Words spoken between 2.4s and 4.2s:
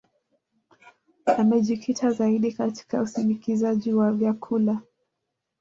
katika usindikaji wa